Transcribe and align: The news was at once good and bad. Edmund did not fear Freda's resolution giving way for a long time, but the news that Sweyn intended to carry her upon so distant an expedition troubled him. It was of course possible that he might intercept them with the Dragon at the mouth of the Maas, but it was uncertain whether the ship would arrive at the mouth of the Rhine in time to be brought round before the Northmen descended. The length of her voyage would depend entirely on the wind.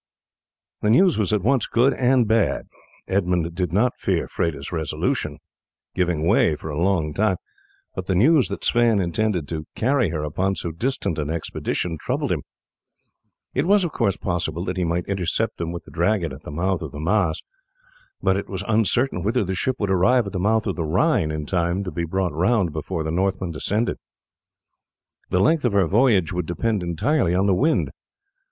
The 0.81 0.89
news 0.89 1.19
was 1.19 1.31
at 1.31 1.43
once 1.43 1.67
good 1.67 1.93
and 1.93 2.27
bad. 2.27 2.63
Edmund 3.07 3.53
did 3.53 3.71
not 3.71 3.99
fear 3.99 4.27
Freda's 4.27 4.71
resolution 4.71 5.37
giving 5.93 6.25
way 6.25 6.55
for 6.55 6.71
a 6.71 6.79
long 6.81 7.13
time, 7.13 7.37
but 7.93 8.07
the 8.07 8.15
news 8.15 8.47
that 8.47 8.63
Sweyn 8.65 8.99
intended 8.99 9.47
to 9.49 9.67
carry 9.75 10.09
her 10.09 10.23
upon 10.23 10.55
so 10.55 10.71
distant 10.71 11.19
an 11.19 11.29
expedition 11.29 11.99
troubled 12.01 12.31
him. 12.31 12.41
It 13.53 13.67
was 13.67 13.83
of 13.83 13.91
course 13.91 14.17
possible 14.17 14.65
that 14.65 14.75
he 14.77 14.83
might 14.83 15.05
intercept 15.05 15.59
them 15.59 15.71
with 15.71 15.83
the 15.83 15.91
Dragon 15.91 16.33
at 16.33 16.41
the 16.41 16.49
mouth 16.49 16.81
of 16.81 16.91
the 16.91 16.99
Maas, 16.99 17.39
but 18.23 18.35
it 18.35 18.49
was 18.49 18.63
uncertain 18.67 19.21
whether 19.21 19.43
the 19.43 19.53
ship 19.53 19.75
would 19.77 19.91
arrive 19.91 20.25
at 20.25 20.33
the 20.33 20.39
mouth 20.39 20.65
of 20.65 20.77
the 20.77 20.83
Rhine 20.83 21.29
in 21.29 21.45
time 21.45 21.83
to 21.83 21.91
be 21.91 22.05
brought 22.05 22.33
round 22.33 22.73
before 22.73 23.03
the 23.03 23.11
Northmen 23.11 23.51
descended. 23.51 23.97
The 25.29 25.41
length 25.41 25.63
of 25.63 25.73
her 25.73 25.85
voyage 25.85 26.33
would 26.33 26.47
depend 26.47 26.81
entirely 26.81 27.35
on 27.35 27.45
the 27.45 27.53
wind. 27.53 27.91